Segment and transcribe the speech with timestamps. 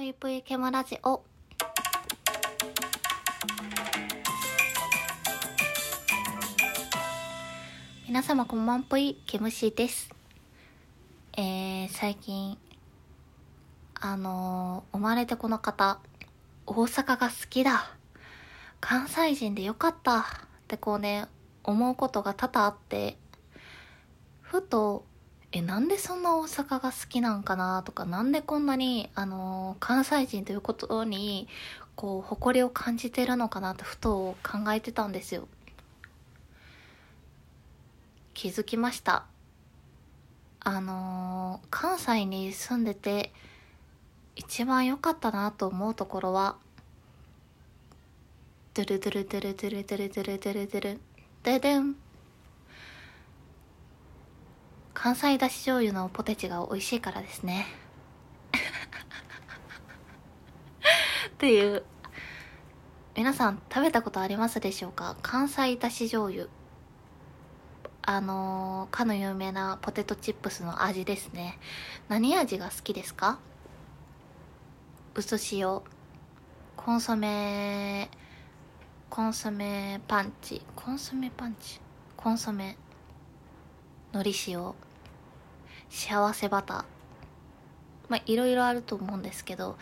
[0.00, 1.22] ぷいぷいけむラジオ。
[8.08, 10.08] 皆様こんばんぷい、けむしです。
[11.36, 12.56] えー、最近、
[14.00, 15.98] あのー生まれてこの方、
[16.66, 17.94] 大阪が好きだ。
[18.80, 20.20] 関西人でよかった。
[20.20, 20.24] っ
[20.66, 21.26] てこうね、
[21.62, 23.18] 思うことが多々あって、
[24.40, 25.04] ふと、
[25.52, 27.82] え、なんでそんな大阪が好きなんかな？
[27.82, 31.48] とか、なんでこんなに、あの関西人ということに、
[31.96, 33.72] こう、誇りを感じてるのかな？
[33.72, 35.48] ってふと考えてたんですよ。
[38.32, 39.26] 気づきました。
[40.60, 43.32] あの関西に住んでて、
[44.36, 46.56] 一番良かったなと思うところは、
[48.74, 51.00] ドゥルドゥルドゥルドゥルドゥルドゥルドゥルドゥル、
[51.42, 51.96] ででん。
[55.02, 57.64] 関西だし醤油のポテチが美味しいからですね。
[61.28, 61.84] っていう。
[63.16, 65.16] 皆さん食べたことありますでしょうか？
[65.22, 66.48] 関西だし醤油。
[68.02, 71.58] あのーかの有名なポテトチップスの味ですね。
[72.08, 73.38] 何味が好きですか？
[75.14, 75.80] 薄塩、
[76.76, 78.10] コンソメ、
[79.08, 81.80] コンソメパンチ、コンソメパンチ、
[82.18, 82.76] コンソメ、
[84.12, 84.74] 海苔塩、
[85.90, 86.84] 幸せバター。
[88.08, 89.76] まあ、いろいろあると思うんですけど、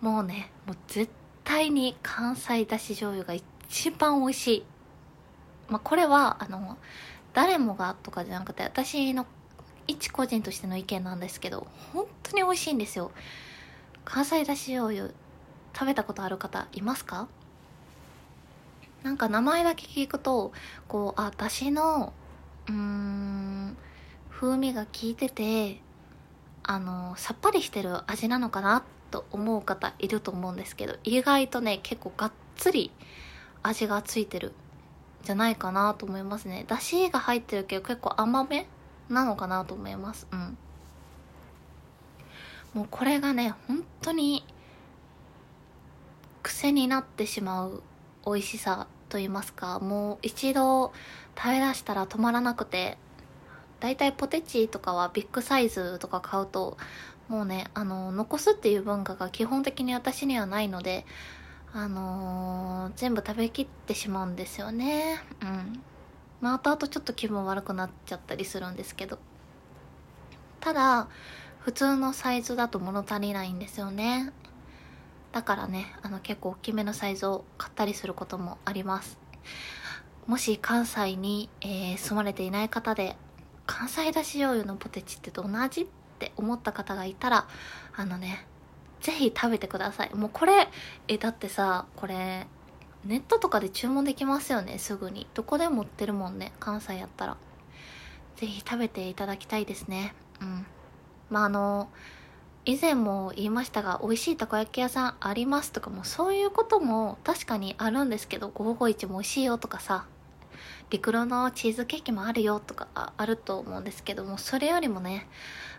[0.00, 1.10] もうね、もう絶
[1.44, 4.64] 対に関西だし醤油が一番美味しい。
[5.68, 6.76] まあ、これは、あの、
[7.32, 9.26] 誰もがとかじゃなくて、私の
[9.86, 13.10] 一個人としての意見なんですけど、本当に美味しいんですよ。
[14.04, 15.10] 関西だし醤油、
[15.74, 17.28] 食べたことある方いますか？
[19.02, 20.52] なんか名前だけ聞くと、
[20.88, 22.12] こう、あ、だしの、
[22.68, 23.25] うーん、
[24.38, 25.80] 風味が効いてて、
[26.62, 32.90] あの、さっぱりしてる味なのかなと思う方いると思うんですけど、意外とね、結構がっつり
[33.62, 34.52] 味がついてる。
[35.24, 36.64] じゃないかなと思いますね。
[36.68, 38.68] だしが入ってるけど結構甘め
[39.08, 40.28] なのかなと思います。
[40.30, 40.58] うん。
[42.74, 44.46] もうこれがね、本当に
[46.42, 47.82] 癖になってしまう
[48.26, 50.92] 美味しさと言いますか、もう一度
[51.36, 52.98] 食べ出したら止まらなくて、
[53.86, 56.76] だいたいポテチとかはビッグサイズとか買うと、
[57.28, 61.06] もうね、あの、残すっていう文化が基本的に私にはないので、
[61.72, 65.20] あのー全部食べきってしまうんですよね。
[65.40, 65.82] うん。
[66.40, 69.18] まあ、後々ちょっと気分悪くなっちゃったりするんですけど。
[70.58, 71.06] ただ、
[71.60, 74.32] 普通のサイズだと物足りないんですよね。
[75.30, 79.16] だからね、あの結構大きめのサイズを買ったりすることもあります。
[80.26, 83.16] もし関西に、えー住まれていない方で、
[83.66, 85.86] 関西だし醤油のポテチってどんな味っ
[86.18, 87.46] て思った方がいたら、
[87.94, 88.46] あのね、
[89.00, 90.14] ぜひ食べてください。
[90.14, 90.68] もうこれ、
[91.08, 92.46] え、だってさ、これ、
[93.04, 95.26] ネットとかで注文できますよね、すぐに。
[95.34, 97.36] どこでも売ってるもんね、関西やったら。
[98.36, 100.14] ぜひ食べていただきたいですね。
[100.40, 100.66] うん。
[101.30, 101.88] まあ、あの、
[102.64, 110.06] 以前も言いましたが、美味しいたこ焼き屋さんありますとかも、そういうことも確かにあるんですけど、551も美味しいよとかさ、
[110.90, 115.26] 陸路のチーズケーキもあるよとかあると思うんですけども、それよりもね、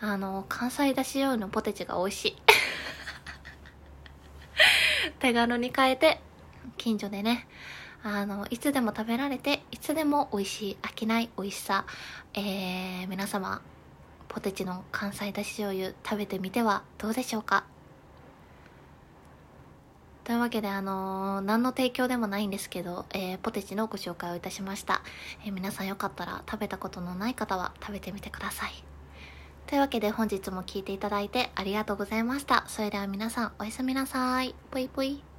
[0.00, 2.36] あの、関西だし醤油のポテチが美味しい。
[5.18, 6.20] 手軽に買えて、
[6.76, 7.46] 近所でね、
[8.02, 11.84] あの、いつでも食べられて、いつでも美味しい、飽きない美味しさ、
[12.34, 13.60] えー、皆様、
[14.28, 17.64] ポテチの関西だし醤油食べてみてはどうでしょうか？
[20.24, 25.02] というわけで、あのー何の提供でもないんですけど、えーポテチのご紹介をいたしました。
[25.44, 28.84] えー皆さんよかったら食べたことのない方は食べてみてください。
[29.66, 32.64] というわけで本日も聴いていただいてありがとうございました。
[32.68, 34.54] それでは皆さんおやすみなさい。
[34.70, 35.31] ぽいぽい。